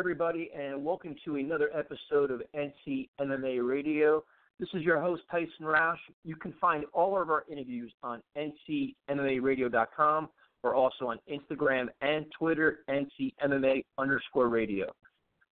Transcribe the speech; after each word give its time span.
Everybody, 0.00 0.48
and 0.58 0.82
welcome 0.82 1.14
to 1.26 1.36
another 1.36 1.68
episode 1.76 2.30
of 2.30 2.40
NC 2.56 3.10
MMA 3.20 3.62
Radio. 3.62 4.24
This 4.58 4.70
is 4.72 4.80
your 4.80 4.98
host, 4.98 5.20
Tyson 5.30 5.50
Roush. 5.60 5.98
You 6.24 6.36
can 6.36 6.54
find 6.58 6.86
all 6.94 7.20
of 7.20 7.28
our 7.28 7.44
interviews 7.52 7.92
on 8.02 8.22
ncmmaradio.com 8.34 10.28
or 10.62 10.74
also 10.74 11.08
on 11.08 11.18
Instagram 11.30 11.88
and 12.00 12.24
Twitter, 12.38 12.78
ncmma 12.88 13.84
underscore 13.98 14.48
radio. 14.48 14.86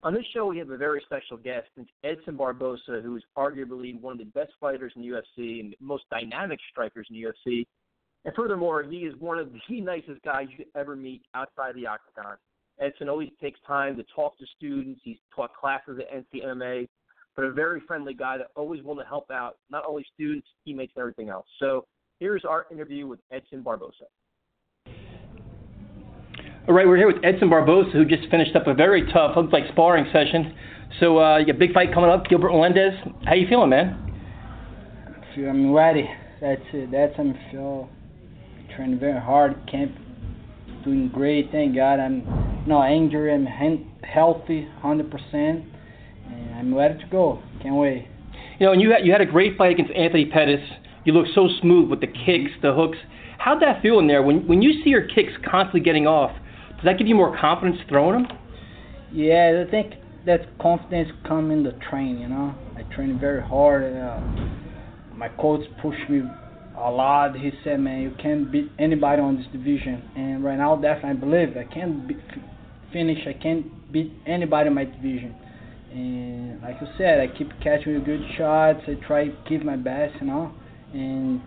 On 0.02 0.14
this 0.14 0.24
show, 0.32 0.46
we 0.46 0.56
have 0.56 0.70
a 0.70 0.78
very 0.78 1.02
special 1.04 1.36
guest, 1.36 1.66
Edson 2.02 2.38
Barboza, 2.38 3.02
who 3.02 3.16
is 3.16 3.22
arguably 3.36 4.00
one 4.00 4.12
of 4.12 4.18
the 4.18 4.24
best 4.24 4.52
fighters 4.58 4.94
in 4.96 5.02
the 5.02 5.08
UFC 5.08 5.60
and 5.60 5.74
most 5.78 6.04
dynamic 6.10 6.58
strikers 6.70 7.06
in 7.10 7.20
the 7.20 7.28
UFC. 7.28 7.66
And 8.24 8.34
furthermore, 8.34 8.82
he 8.82 9.00
is 9.00 9.14
one 9.20 9.38
of 9.38 9.50
the 9.52 9.80
nicest 9.82 10.22
guys 10.22 10.46
you 10.56 10.64
ever 10.74 10.96
meet 10.96 11.20
outside 11.34 11.74
the 11.74 11.86
octagon. 11.86 12.38
Edson 12.80 13.08
always 13.08 13.30
takes 13.40 13.58
time 13.66 13.96
to 13.96 14.04
talk 14.14 14.38
to 14.38 14.46
students. 14.56 15.00
He's 15.02 15.18
taught 15.34 15.54
classes 15.54 15.98
at 16.00 16.24
NCMA, 16.34 16.88
but 17.36 17.44
a 17.44 17.52
very 17.52 17.80
friendly 17.86 18.14
guy 18.14 18.38
that 18.38 18.48
always 18.56 18.82
willing 18.82 19.04
to 19.04 19.08
help 19.08 19.30
out 19.30 19.56
not 19.70 19.84
only 19.86 20.04
students, 20.14 20.46
teammates, 20.64 20.92
and 20.96 21.00
everything 21.00 21.28
else. 21.28 21.46
So 21.58 21.86
here's 22.20 22.44
our 22.44 22.66
interview 22.70 23.06
with 23.06 23.20
Edson 23.32 23.62
Barboza. 23.62 24.04
All 26.68 26.74
right, 26.74 26.86
we're 26.86 26.98
here 26.98 27.06
with 27.06 27.24
Edson 27.24 27.48
Barboza, 27.48 27.90
who 27.92 28.04
just 28.04 28.28
finished 28.30 28.54
up 28.54 28.66
a 28.66 28.74
very 28.74 29.10
tough, 29.12 29.36
looks 29.36 29.52
like 29.52 29.64
sparring 29.72 30.04
session. 30.12 30.54
So 31.00 31.18
uh, 31.18 31.38
you 31.38 31.46
got 31.46 31.56
a 31.56 31.58
big 31.58 31.72
fight 31.72 31.92
coming 31.94 32.10
up, 32.10 32.26
Gilbert 32.26 32.50
Melendez. 32.50 32.92
How 33.24 33.34
you 33.34 33.46
feeling, 33.48 33.70
man? 33.70 34.04
I 35.06 35.34
feel 35.34 35.48
I'm 35.48 35.72
ready. 35.72 36.08
That's 36.40 36.60
it. 36.72 36.90
That's 36.90 37.16
how 37.16 37.22
I'm 37.22 37.38
feel 37.50 37.88
training 38.76 38.98
very 38.98 39.20
hard. 39.20 39.56
Camp 39.70 39.92
doing 40.84 41.08
great. 41.08 41.50
Thank 41.50 41.74
God. 41.74 42.00
I'm 42.00 42.47
not 42.68 42.90
injured. 42.92 43.32
I'm 43.32 43.46
hen- 43.46 43.90
healthy, 44.02 44.68
hundred 44.80 45.10
percent, 45.10 45.64
and 46.26 46.54
I'm 46.54 46.74
ready 46.74 46.98
to 46.98 47.06
go. 47.10 47.42
Can't 47.62 47.76
wait. 47.76 48.06
You 48.58 48.66
know, 48.66 48.72
and 48.72 48.80
you 48.80 48.90
had 48.90 49.04
you 49.04 49.12
had 49.12 49.20
a 49.20 49.26
great 49.26 49.56
fight 49.56 49.72
against 49.72 49.92
Anthony 49.92 50.26
Pettis. 50.26 50.60
You 51.04 51.12
look 51.12 51.26
so 51.34 51.48
smooth 51.60 51.90
with 51.90 52.00
the 52.00 52.06
kicks, 52.06 52.50
the 52.62 52.74
hooks. 52.74 52.98
How'd 53.38 53.62
that 53.62 53.82
feel 53.82 53.98
in 53.98 54.06
there? 54.06 54.22
When 54.22 54.46
when 54.46 54.62
you 54.62 54.82
see 54.84 54.90
your 54.90 55.06
kicks 55.06 55.32
constantly 55.44 55.80
getting 55.80 56.06
off, 56.06 56.32
does 56.76 56.84
that 56.84 56.98
give 56.98 57.06
you 57.06 57.14
more 57.14 57.36
confidence 57.38 57.78
throwing 57.88 58.22
them? 58.22 58.38
Yeah, 59.12 59.64
I 59.66 59.70
think 59.70 59.94
that 60.26 60.58
confidence 60.58 61.08
come 61.26 61.50
in 61.50 61.62
the 61.62 61.72
train. 61.88 62.18
You 62.18 62.28
know, 62.28 62.54
I 62.76 62.82
train 62.94 63.18
very 63.18 63.42
hard. 63.42 63.96
Uh, 63.96 64.20
my 65.14 65.28
coach 65.40 65.64
pushed 65.80 66.08
me 66.10 66.22
a 66.76 66.90
lot. 66.90 67.36
He 67.36 67.50
said, 67.64 67.80
"Man, 67.80 68.02
you 68.02 68.12
can't 68.22 68.50
beat 68.52 68.70
anybody 68.78 69.22
on 69.22 69.36
this 69.36 69.46
division." 69.52 70.02
And 70.16 70.44
right 70.44 70.58
now, 70.58 70.76
definitely, 70.76 71.10
I 71.10 71.14
believe 71.14 71.56
I 71.56 71.64
can't 71.72 72.06
be, 72.06 72.16
finish. 72.92 73.18
I 73.26 73.32
can't 73.32 73.92
beat 73.92 74.12
anybody 74.26 74.68
in 74.68 74.74
my 74.74 74.84
division. 74.84 75.34
And 75.92 76.60
like 76.62 76.76
you 76.80 76.86
said, 76.98 77.20
I 77.20 77.26
keep 77.26 77.48
catching 77.62 78.02
good 78.04 78.20
shots. 78.36 78.80
I 78.86 78.94
try 79.06 79.28
to 79.28 79.36
give 79.48 79.64
my 79.64 79.76
best, 79.76 80.14
you 80.20 80.26
know. 80.26 80.52
And 80.92 81.40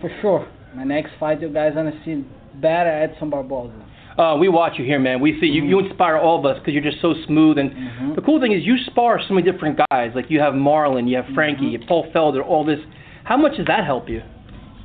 for 0.00 0.10
sure, 0.20 0.48
my 0.74 0.84
next 0.84 1.12
fight, 1.18 1.40
you 1.40 1.48
guys 1.48 1.72
gonna 1.74 1.98
see 2.04 2.24
better 2.60 2.90
Edson 2.90 3.30
Barboza. 3.30 3.72
Uh, 4.18 4.36
we 4.36 4.48
watch 4.48 4.78
you 4.78 4.84
here, 4.84 4.98
man. 4.98 5.20
We 5.20 5.38
see 5.40 5.46
you. 5.46 5.64
You 5.64 5.78
inspire 5.78 6.16
all 6.16 6.38
of 6.38 6.46
us 6.46 6.58
because 6.58 6.72
you're 6.72 6.82
just 6.82 7.02
so 7.02 7.14
smooth. 7.26 7.58
And 7.58 7.70
Mhm. 7.70 8.14
the 8.14 8.22
cool 8.22 8.40
thing 8.40 8.52
is, 8.52 8.64
you 8.64 8.78
spar 8.78 9.20
so 9.20 9.34
many 9.34 9.50
different 9.50 9.78
guys. 9.90 10.12
Like 10.14 10.30
you 10.30 10.40
have 10.40 10.54
Marlon, 10.54 11.06
you 11.08 11.16
have 11.16 11.26
Frankie, 11.34 11.66
Mhm. 11.66 11.72
you 11.72 11.78
have 11.78 11.88
Paul 11.88 12.06
Felder, 12.12 12.42
all 12.44 12.64
this. 12.64 12.80
How 13.24 13.36
much 13.36 13.56
does 13.56 13.66
that 13.66 13.84
help 13.84 14.08
you? 14.08 14.22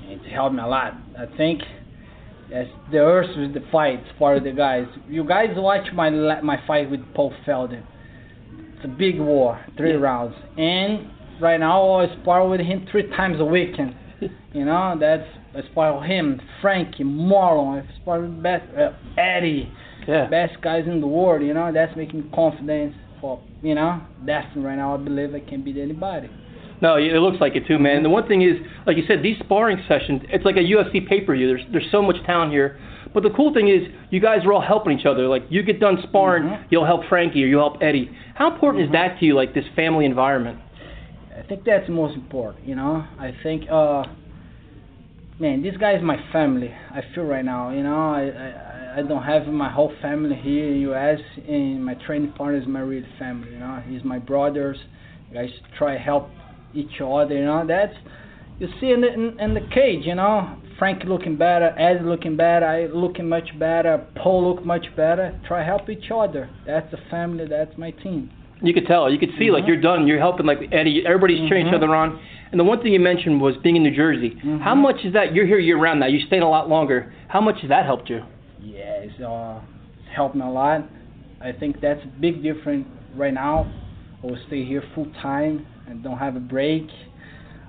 It 0.10 0.20
helped 0.26 0.56
me 0.56 0.62
a 0.62 0.68
lot. 0.68 0.96
I 1.18 1.26
think 1.38 1.62
as 2.52 2.68
the 2.92 2.98
earth 3.00 3.30
with 3.38 3.54
the 3.54 3.64
fights 3.72 4.06
for 4.18 4.40
the 4.40 4.52
guys. 4.52 4.86
You 5.08 5.24
guys 5.24 5.50
watch 5.56 5.88
my 5.94 6.10
my 6.42 6.58
fight 6.68 6.90
with 6.92 7.02
Paul 7.14 7.34
Felder. 7.48 7.84
It's 8.76 8.86
a 8.86 8.88
big 8.88 9.20
war, 9.20 9.60
three 9.78 9.92
Yeah. 9.92 9.98
rounds, 10.00 10.36
and 10.58 11.08
right 11.40 11.60
now 11.60 12.00
I 12.00 12.08
spar 12.22 12.48
with 12.48 12.60
him 12.62 12.86
three 12.92 13.08
times 13.16 13.40
a 13.40 13.46
weekend. 13.46 13.96
You 14.54 14.66
know 14.66 14.98
that's 15.00 15.24
I 15.56 15.62
spar 15.72 15.98
with 15.98 16.10
him, 16.10 16.42
Frankie, 16.62 17.06
Marlon. 17.06 17.82
I 17.84 17.96
spar 18.02 18.20
with 18.20 18.44
best 18.44 18.66
uh, 18.78 18.92
Eddie, 19.18 19.72
Yeah. 20.08 20.28
best 20.28 20.60
guys 20.62 20.84
in 20.88 21.00
the 21.00 21.08
world. 21.08 21.42
You 21.42 21.54
know 21.54 21.72
that's 21.72 21.96
making 21.96 22.30
confidence 22.36 22.94
for 23.22 23.40
you 23.62 23.76
know. 23.76 24.02
Definitely 24.26 24.64
right 24.64 24.76
now 24.76 24.94
I 24.96 24.98
believe 24.98 25.34
I 25.34 25.40
can 25.40 25.62
beat 25.64 25.78
anybody. 25.78 26.30
No, 26.82 26.98
it 26.98 27.14
looks 27.20 27.40
like 27.40 27.56
it 27.56 27.68
too, 27.68 27.78
man. 27.78 27.98
And 27.98 28.06
the 28.06 28.10
one 28.10 28.28
thing 28.28 28.42
is, 28.42 28.58
like 28.88 28.98
you 28.98 29.04
said, 29.08 29.22
these 29.22 29.38
sparring 29.40 29.78
sessions, 29.88 30.24
it's 30.30 30.44
like 30.46 30.56
a 30.56 30.60
UFC 30.64 31.08
pay-per-view. 31.08 31.48
There's 31.48 31.66
there's 31.72 31.92
so 31.92 32.02
much 32.02 32.16
talent 32.26 32.52
here. 32.52 32.80
But 33.14 33.24
the 33.24 33.30
cool 33.32 33.54
thing 33.54 33.68
is, 33.68 33.82
you 34.10 34.20
guys 34.20 34.40
are 34.46 34.54
all 34.54 34.62
helping 34.62 34.98
each 34.98 35.06
other. 35.06 35.28
Like 35.28 35.44
you 35.50 35.64
get 35.64 35.80
done 35.80 35.98
sparring, 36.04 36.44
Mhm. 36.44 36.64
you'll 36.70 36.86
help 36.86 37.06
Frankie 37.06 37.44
or 37.44 37.48
you'll 37.48 37.70
help 37.70 37.84
Eddie. 37.84 38.10
How 38.36 38.52
important 38.52 38.84
Mhm. 38.84 38.88
is 38.88 38.92
that 38.94 39.20
to 39.20 39.26
you, 39.26 39.36
like 39.36 39.54
this 39.54 39.68
family 39.76 40.06
environment? 40.06 40.58
I 41.38 41.42
think 41.44 41.64
that's 41.66 41.86
the 41.88 41.92
most 41.94 42.16
important, 42.16 42.68
you 42.68 42.76
know. 42.76 43.04
I 43.20 43.32
think, 43.44 43.70
uh, 43.70 44.06
man, 45.40 45.62
this 45.62 45.76
guy 45.78 45.92
is 45.92 46.02
my 46.02 46.18
family. 46.32 46.72
I 46.94 47.02
feel 47.14 47.26
right 47.26 47.44
now, 47.46 47.70
you 47.72 47.84
know. 47.84 48.12
I 48.12 48.22
I, 48.22 49.00
I 49.00 49.02
don't 49.04 49.24
have 49.24 49.48
my 49.48 49.70
whole 49.70 49.90
family 50.02 50.36
here 50.36 50.68
in 50.68 50.82
U.S. 50.82 51.20
and 51.48 51.84
my 51.84 51.94
training 51.96 52.32
partner 52.32 52.58
is 52.60 52.68
my 52.68 52.82
real 52.82 53.04
family, 53.20 53.52
you 53.54 53.60
know. 53.60 53.82
He's 53.88 54.04
my 54.04 54.20
brothers. 54.20 54.78
You 55.30 55.38
guys 55.38 55.52
try 55.78 55.94
to 55.94 56.00
help 56.00 56.30
each 56.74 57.02
other, 57.04 57.36
you 57.36 57.46
know. 57.46 57.66
That's 57.68 57.94
you 58.60 58.68
see 58.80 58.92
in 58.92 59.02
the 59.02 59.14
in, 59.14 59.40
in 59.40 59.54
the 59.54 59.62
cage, 59.74 60.06
you 60.06 60.16
know. 60.16 60.58
Frank 60.80 61.04
looking 61.06 61.38
better, 61.38 61.78
Ed 61.78 62.04
looking 62.04 62.36
better, 62.36 62.66
I 62.66 62.88
looking 62.88 63.30
much 63.30 63.50
better, 63.60 64.04
Paul 64.16 64.50
look 64.50 64.66
much 64.66 64.88
better. 64.96 65.40
Try 65.48 65.64
help 65.64 65.90
each 65.92 66.10
other. 66.12 66.50
That's 66.66 66.90
the 66.90 66.98
family. 67.12 67.46
That's 67.48 67.78
my 67.78 67.92
team. 67.92 68.32
You 68.64 68.74
could 68.74 68.88
tell. 68.88 69.12
You 69.12 69.20
could 69.20 69.30
see 69.38 69.52
like 69.52 69.66
Mhm. 69.66 69.68
you're 69.68 69.82
done. 69.82 70.08
You're 70.08 70.18
helping 70.20 70.48
like 70.48 70.70
Eddie. 70.72 71.04
Everybody's 71.06 71.48
cheering 71.48 71.68
each 71.68 71.72
Mhm. 71.74 71.76
other 71.78 71.96
on. 71.96 72.20
And 72.52 72.60
the 72.60 72.64
one 72.64 72.80
thing 72.80 72.94
you 72.94 73.00
mentioned 73.00 73.40
was 73.42 73.56
being 73.58 73.76
in 73.76 73.84
New 73.84 73.92
Jersey. 73.92 74.32
Mhm. 74.44 74.60
How 74.62 74.74
much 74.76 75.06
is 75.06 75.14
that? 75.14 75.34
You're 75.36 75.46
here 75.46 75.60
year 75.60 75.78
round 75.78 76.00
now. 76.00 76.08
You 76.08 76.20
stayed 76.22 76.42
a 76.42 76.48
lot 76.48 76.68
longer. 76.68 77.14
How 77.28 77.42
much 77.42 77.62
has 77.62 77.70
that 77.70 77.86
helped 77.86 78.10
you? 78.10 78.24
Yeah, 78.62 79.02
it's, 79.04 79.20
uh, 79.22 79.60
it's 80.00 80.10
helped 80.16 80.36
me 80.36 80.42
a 80.46 80.50
lot. 80.50 80.84
I 81.42 81.52
think 81.52 81.80
that's 81.80 82.04
a 82.04 82.08
big 82.20 82.42
difference 82.44 82.88
right 83.16 83.34
now. 83.34 83.68
I 84.24 84.28
will 84.28 84.38
stay 84.48 84.64
here 84.64 84.84
full 84.94 85.08
time 85.22 85.66
and 85.88 86.04
don't 86.04 86.18
have 86.18 86.36
a 86.36 86.40
break. 86.40 86.84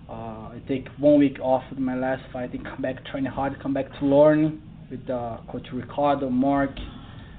Uh, 0.08 0.12
I 0.52 0.62
take 0.68 0.86
one 0.98 1.18
week 1.18 1.38
off 1.40 1.62
with 1.70 1.78
my 1.78 1.96
last 1.96 2.22
fight 2.30 2.52
and 2.52 2.62
come 2.62 2.82
back 2.82 3.04
training 3.06 3.32
hard, 3.32 3.58
come 3.62 3.72
back 3.72 3.86
to 4.00 4.04
learn 4.04 4.60
with 4.90 5.08
uh, 5.08 5.38
Coach 5.50 5.66
Ricardo, 5.72 6.28
Mark, 6.28 6.70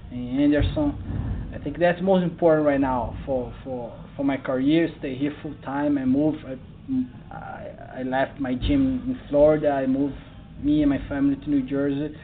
and 0.09 0.41
Anderson. 0.41 1.51
I 1.53 1.63
think 1.63 1.77
that's 1.77 2.01
most 2.01 2.23
important 2.23 2.65
right 2.65 2.79
now 2.79 3.15
for 3.23 3.53
for 3.63 3.95
for 4.17 4.23
my 4.23 4.37
career. 4.37 4.89
Stay 4.97 5.15
here 5.15 5.35
full 5.43 5.53
time 5.63 5.99
and 5.99 6.09
move. 6.09 6.33
I, 6.47 7.35
I, 7.35 7.99
I 7.99 8.03
left 8.03 8.39
my 8.39 8.55
gym 8.55 9.03
in 9.05 9.19
Florida. 9.29 9.69
I 9.69 9.85
moved 9.85 10.15
me 10.63 10.81
and 10.81 10.89
my 10.89 11.07
family 11.07 11.35
to 11.35 11.49
New 11.49 11.61
Jersey. 11.69 12.15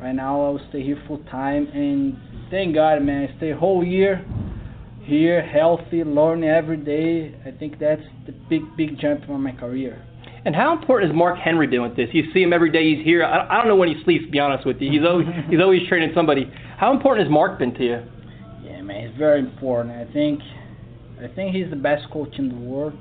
Right 0.00 0.14
now, 0.14 0.40
I 0.40 0.48
will 0.52 0.66
stay 0.70 0.82
here 0.82 1.02
full 1.06 1.22
time, 1.30 1.66
and 1.66 2.16
thank 2.50 2.74
God, 2.74 3.02
man, 3.02 3.28
I 3.28 3.36
stay 3.36 3.52
whole 3.52 3.84
year 3.84 4.24
here, 5.02 5.42
healthy, 5.42 6.04
learning 6.04 6.48
every 6.48 6.76
day. 6.76 7.34
I 7.46 7.50
think 7.56 7.78
that's 7.78 8.02
the 8.26 8.32
big, 8.48 8.62
big 8.76 8.98
jump 8.98 9.26
for 9.26 9.38
my 9.38 9.52
career. 9.52 10.04
And 10.44 10.56
how 10.56 10.72
important 10.76 11.10
is 11.10 11.16
Mark 11.16 11.38
Henry 11.38 11.66
doing 11.66 11.88
with 11.88 11.96
this? 11.96 12.08
You 12.12 12.24
see 12.32 12.42
him 12.42 12.52
every 12.52 12.70
day. 12.70 12.94
He's 12.94 13.04
here. 13.04 13.24
I, 13.24 13.46
I 13.48 13.58
don't 13.58 13.68
know 13.68 13.76
when 13.76 13.88
he 13.88 14.02
sleeps. 14.04 14.24
To 14.24 14.30
be 14.30 14.38
honest 14.38 14.66
with 14.66 14.80
you, 14.80 14.90
he's 14.90 15.06
always 15.06 15.26
he's 15.50 15.60
always 15.60 15.86
training 15.88 16.12
somebody. 16.14 16.50
How 16.78 16.92
important 16.92 17.26
has 17.26 17.32
Mark 17.32 17.58
been 17.58 17.74
to 17.74 17.84
you? 17.84 18.02
Yeah, 18.64 18.80
man, 18.82 19.04
it's 19.04 19.18
very 19.18 19.40
important. 19.40 19.94
I 19.94 20.10
think, 20.12 20.40
I 21.22 21.28
think 21.34 21.54
he's 21.54 21.68
the 21.68 21.76
best 21.76 22.10
coach 22.10 22.38
in 22.38 22.48
the 22.48 22.54
world, 22.54 22.94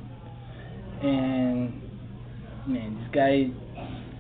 and 1.02 1.82
man, 2.68 2.98
this 3.00 3.10
guy 3.14 3.50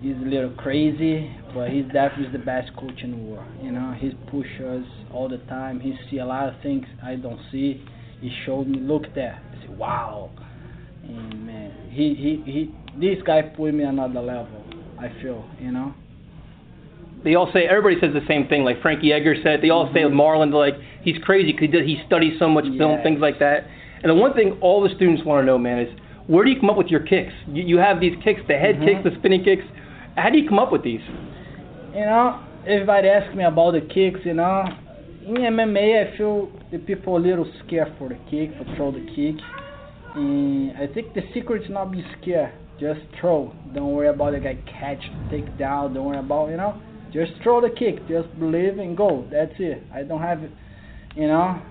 is 0.01 0.15
a 0.21 0.25
little 0.25 0.51
crazy, 0.51 1.29
but 1.53 1.69
he's 1.69 1.85
definitely 1.85 2.31
the 2.31 2.43
best 2.43 2.75
coach 2.75 3.01
in 3.01 3.11
the 3.11 3.17
world. 3.17 3.45
You 3.61 3.71
know, 3.71 3.95
he 3.97 4.11
pushes 4.29 4.61
us 4.61 4.85
all 5.13 5.29
the 5.29 5.37
time. 5.49 5.79
He 5.79 5.93
see 6.09 6.17
a 6.17 6.25
lot 6.25 6.49
of 6.49 6.55
things 6.61 6.85
I 7.03 7.15
don't 7.15 7.39
see. 7.51 7.83
He 8.21 8.31
showed 8.45 8.67
me, 8.67 8.79
look 8.79 9.03
there, 9.15 9.41
it's 9.53 9.69
wow. 9.77 10.29
And 11.03 11.45
man, 11.45 11.89
he 11.89 12.13
he 12.15 12.51
he. 12.51 12.75
This 12.99 13.23
guy 13.25 13.41
put 13.41 13.73
me 13.73 13.83
another 13.83 14.21
level. 14.21 14.63
I 14.99 15.09
feel, 15.21 15.45
you 15.59 15.71
know. 15.71 15.93
They 17.23 17.35
all 17.35 17.49
say 17.53 17.65
everybody 17.65 17.95
says 17.99 18.13
the 18.13 18.25
same 18.27 18.47
thing. 18.47 18.63
Like 18.63 18.81
Frankie 18.81 19.11
Edgar 19.11 19.35
said, 19.43 19.61
they 19.61 19.69
all 19.69 19.85
mm-hmm. 19.85 19.95
say 19.95 20.01
Marlon 20.03 20.53
like 20.53 20.75
he's 21.01 21.17
crazy 21.23 21.51
because 21.51 21.61
he, 21.61 21.67
did 21.67 21.87
he 21.87 22.01
studies 22.05 22.33
so 22.39 22.47
much 22.47 22.65
film, 22.77 23.01
things 23.03 23.19
like 23.19 23.39
that. 23.39 23.67
And 24.01 24.09
the 24.09 24.15
one 24.15 24.33
thing 24.33 24.57
all 24.61 24.81
the 24.81 24.93
students 24.95 25.23
want 25.25 25.41
to 25.41 25.45
know, 25.45 25.57
man, 25.57 25.79
is 25.79 25.89
where 26.27 26.45
do 26.45 26.51
you 26.51 26.59
come 26.59 26.69
up 26.69 26.77
with 26.77 26.87
your 26.87 27.01
kicks? 27.01 27.33
You, 27.47 27.63
you 27.63 27.77
have 27.77 27.99
these 27.99 28.15
kicks, 28.23 28.41
the 28.47 28.55
head 28.55 28.75
mm-hmm. 28.75 28.85
kicks, 28.85 29.03
the 29.03 29.11
spinning 29.19 29.43
kicks. 29.43 29.63
How 30.15 30.29
do 30.29 30.37
you 30.37 30.47
come 30.47 30.59
up 30.59 30.71
with 30.71 30.83
these? 30.83 31.01
You 31.93 32.05
know, 32.05 32.45
everybody 32.67 33.07
asks 33.07 33.35
me 33.35 33.43
about 33.43 33.71
the 33.71 33.81
kicks. 33.81 34.19
You 34.23 34.35
know, 34.35 34.63
in 35.25 35.35
MMA, 35.35 36.13
I 36.13 36.17
feel 36.17 36.51
the 36.71 36.77
people 36.77 37.17
a 37.17 37.19
little 37.19 37.51
scared 37.65 37.93
for 37.97 38.09
the 38.09 38.17
kick, 38.29 38.51
for 38.57 38.75
throw 38.75 38.91
the 38.91 39.05
kick. 39.15 39.41
And 40.15 40.71
I 40.77 40.87
think 40.93 41.13
the 41.13 41.21
secret 41.33 41.63
is 41.63 41.69
not 41.69 41.91
be 41.91 42.03
scared. 42.21 42.53
Just 42.79 43.01
throw. 43.19 43.53
Don't 43.73 43.91
worry 43.91 44.07
about 44.07 44.33
the 44.33 44.39
guy 44.39 44.57
catch, 44.65 45.01
take 45.29 45.57
down. 45.57 45.93
Don't 45.93 46.05
worry 46.05 46.19
about 46.19 46.49
you 46.49 46.57
know. 46.57 46.81
Just 47.11 47.31
throw 47.43 47.59
the 47.59 47.69
kick. 47.69 48.07
Just 48.07 48.27
believe 48.39 48.77
and 48.77 48.95
go. 48.95 49.27
That's 49.31 49.53
it. 49.57 49.81
I 49.93 50.03
don't 50.03 50.21
have, 50.21 50.41
you 51.15 51.27
know, 51.27 51.61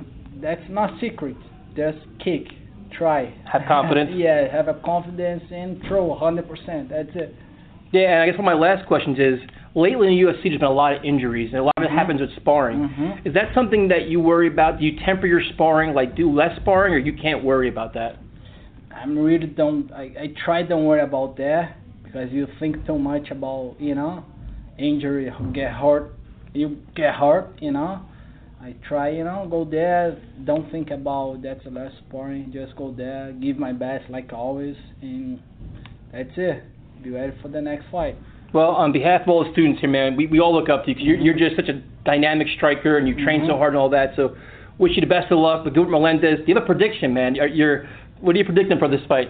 that's 0.42 0.62
not 0.68 1.00
secret. 1.00 1.36
Just 1.76 1.98
kick. 2.22 2.42
Try. 2.96 3.34
Have 3.50 3.62
confidence. 3.68 4.10
yeah, 4.14 4.50
have 4.50 4.68
a 4.68 4.74
confidence 4.84 5.44
and 5.50 5.80
throw 5.86 6.08
100%. 6.08 6.90
That's 6.90 7.10
it. 7.14 7.34
Yeah, 7.92 8.12
and 8.12 8.22
I 8.22 8.26
guess 8.26 8.38
one 8.38 8.46
of 8.48 8.58
my 8.58 8.66
last 8.68 8.86
questions 8.86 9.18
is 9.18 9.38
lately 9.74 10.08
in 10.08 10.14
the 10.14 10.32
UFC 10.32 10.44
there's 10.44 10.58
been 10.58 10.64
a 10.64 10.70
lot 10.70 10.96
of 10.96 11.04
injuries 11.04 11.50
and 11.52 11.60
a 11.60 11.64
lot 11.64 11.74
of 11.76 11.84
it 11.84 11.88
mm-hmm. 11.88 11.96
happens 11.96 12.20
with 12.20 12.34
sparring. 12.36 12.78
Mm-hmm. 12.78 13.28
Is 13.28 13.34
that 13.34 13.54
something 13.54 13.88
that 13.88 14.08
you 14.08 14.20
worry 14.20 14.48
about? 14.48 14.78
Do 14.78 14.84
you 14.84 14.98
temper 15.04 15.26
your 15.26 15.42
sparring, 15.54 15.94
like 15.94 16.16
do 16.16 16.32
less 16.32 16.58
sparring, 16.60 16.94
or 16.94 16.98
you 16.98 17.12
can't 17.12 17.44
worry 17.44 17.68
about 17.68 17.94
that? 17.94 18.18
I'm 18.94 19.18
really 19.18 19.46
don't. 19.46 19.92
I 19.92 20.02
I 20.02 20.34
try 20.44 20.62
don't 20.62 20.84
worry 20.84 21.02
about 21.02 21.36
that 21.36 21.76
because 22.02 22.32
you 22.32 22.46
think 22.58 22.86
too 22.86 22.98
much 22.98 23.30
about 23.30 23.76
you 23.78 23.94
know 23.94 24.24
injury, 24.78 25.30
get 25.52 25.72
hurt, 25.72 26.14
you 26.54 26.78
get 26.94 27.14
hurt, 27.14 27.58
you 27.60 27.72
know. 27.72 28.02
I 28.60 28.74
try, 28.88 29.10
you 29.10 29.22
know, 29.22 29.46
go 29.48 29.64
there, 29.64 30.20
don't 30.44 30.68
think 30.72 30.90
about 30.90 31.42
that's 31.42 31.62
the 31.62 31.70
last 31.70 31.94
sparring, 32.08 32.50
just 32.52 32.74
go 32.74 32.92
there, 32.92 33.32
give 33.40 33.56
my 33.56 33.72
best 33.72 34.10
like 34.10 34.32
always, 34.32 34.74
and 35.00 35.40
that's 36.10 36.30
it. 36.36 36.64
Be 37.02 37.10
ready 37.10 37.36
for 37.40 37.48
the 37.48 37.60
next 37.60 37.84
fight. 37.92 38.16
Well, 38.52 38.70
on 38.70 38.92
behalf 38.92 39.22
of 39.22 39.28
all 39.28 39.44
the 39.44 39.52
students 39.52 39.80
here, 39.80 39.90
man, 39.90 40.16
we, 40.16 40.26
we 40.26 40.40
all 40.40 40.54
look 40.54 40.68
up 40.68 40.84
to 40.84 40.90
you 40.90 40.94
because 40.94 41.06
you're, 41.06 41.18
you're 41.18 41.34
just 41.34 41.56
such 41.56 41.68
a 41.68 41.82
dynamic 42.04 42.46
striker 42.56 42.96
and 42.96 43.06
you 43.06 43.14
train 43.22 43.40
mm-hmm. 43.40 43.50
so 43.50 43.56
hard 43.58 43.74
and 43.74 43.78
all 43.78 43.90
that. 43.90 44.14
So, 44.16 44.36
wish 44.78 44.92
you 44.94 45.00
the 45.00 45.06
best 45.06 45.30
of 45.30 45.38
luck 45.38 45.64
with 45.64 45.74
Gilbert 45.74 45.90
Melendez. 45.90 46.38
Do 46.38 46.44
you 46.46 46.54
have 46.54 46.62
a 46.62 46.66
prediction, 46.66 47.12
man? 47.12 47.34
You're, 47.34 47.48
you're 47.48 47.88
what 48.20 48.34
are 48.34 48.38
you 48.38 48.44
predicting 48.44 48.78
for 48.78 48.88
this 48.88 49.00
fight? 49.08 49.28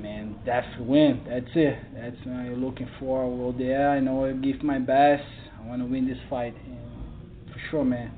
Man, 0.00 0.36
that's 0.46 0.66
the 0.76 0.84
win. 0.84 1.24
That's 1.28 1.46
it. 1.54 1.78
That's 1.94 2.16
what 2.24 2.34
I'm 2.34 2.64
looking 2.64 2.88
for. 2.98 3.22
I 3.22 3.26
will 3.26 3.52
there. 3.52 3.90
I 3.90 4.00
know 4.00 4.24
I'll 4.24 4.36
give 4.36 4.62
my 4.62 4.78
best. 4.78 5.24
I 5.58 5.66
want 5.66 5.82
to 5.82 5.86
win 5.86 6.08
this 6.08 6.18
fight. 6.30 6.54
And 6.66 7.52
for 7.52 7.60
sure, 7.70 7.84
man. 7.84 8.12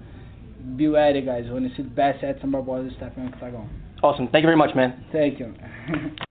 Be 0.76 0.88
ready, 0.88 1.22
guys. 1.22 1.46
I 1.48 1.52
want 1.52 1.68
to 1.68 1.76
see 1.76 1.82
the 1.82 1.88
best 1.88 2.22
Edson 2.22 2.50
Barboza 2.50 2.94
stepping 2.96 3.24
on 3.24 3.34
octagon. 3.34 3.70
Awesome. 4.02 4.28
Thank 4.28 4.42
you 4.42 4.48
very 4.48 4.56
much, 4.56 4.74
man. 4.74 5.04
Thank 5.12 5.40
you. 5.40 5.54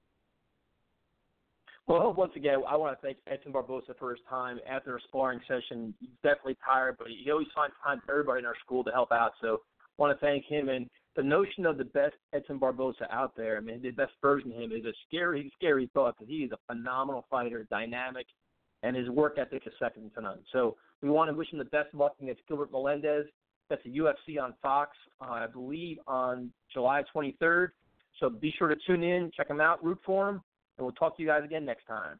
well, 1.89 2.13
once 2.13 2.33
again, 2.35 2.61
I 2.69 2.77
want 2.77 2.95
to 2.95 3.01
thank 3.05 3.17
Edson 3.25 3.51
Barboza 3.51 3.95
for 3.97 4.11
his 4.11 4.19
time 4.29 4.59
after 4.69 4.95
a 4.95 5.01
sparring 5.07 5.39
session. 5.47 5.91
He's 5.99 6.09
definitely 6.21 6.57
tired, 6.63 6.97
but 6.99 7.07
he 7.07 7.31
always 7.31 7.47
finds 7.55 7.73
time 7.83 7.99
for 8.05 8.11
everybody 8.11 8.39
in 8.39 8.45
our 8.45 8.55
school 8.63 8.83
to 8.83 8.91
help 8.91 9.11
out. 9.11 9.31
So 9.41 9.55
I 9.55 10.01
want 10.01 10.17
to 10.17 10.23
thank 10.23 10.45
him. 10.45 10.69
And 10.69 10.87
the 11.15 11.23
notion 11.23 11.65
of 11.65 11.79
the 11.79 11.85
best 11.85 12.13
Edson 12.31 12.59
Barboza 12.59 13.07
out 13.11 13.35
there, 13.35 13.57
I 13.57 13.61
mean, 13.61 13.81
the 13.81 13.89
best 13.89 14.11
version 14.21 14.51
of 14.51 14.59
him 14.59 14.71
is 14.71 14.85
a 14.85 14.93
scary, 15.07 15.51
scary 15.57 15.89
thought 15.95 16.15
because 16.19 16.29
he 16.29 16.43
is 16.43 16.51
a 16.51 16.59
phenomenal 16.71 17.25
fighter, 17.27 17.65
dynamic, 17.71 18.27
and 18.83 18.95
his 18.95 19.09
work 19.09 19.39
ethic 19.39 19.63
is 19.65 19.73
second 19.79 20.11
to 20.13 20.21
none. 20.21 20.39
So 20.53 20.77
we 21.01 21.09
want 21.09 21.31
to 21.31 21.35
wish 21.35 21.51
him 21.51 21.57
the 21.57 21.65
best 21.65 21.91
luck 21.95 22.13
against 22.21 22.41
Gilbert 22.47 22.71
Melendez. 22.71 23.25
That's 23.67 23.81
a 23.85 23.89
UFC 23.89 24.39
on 24.39 24.53
Fox, 24.61 24.91
uh, 25.21 25.31
I 25.31 25.47
believe, 25.47 25.97
on 26.05 26.51
July 26.71 27.01
23rd. 27.15 27.69
So 28.19 28.29
be 28.29 28.53
sure 28.59 28.67
to 28.67 28.75
tune 28.85 29.01
in, 29.01 29.31
check 29.35 29.49
him 29.49 29.59
out, 29.59 29.83
root 29.83 29.99
for 30.05 30.29
him, 30.29 30.41
and 30.79 30.85
we'll 30.85 30.93
talk 30.93 31.15
to 31.17 31.21
you 31.21 31.27
guys 31.27 31.43
again 31.43 31.65
next 31.65 31.85
time. 31.85 32.19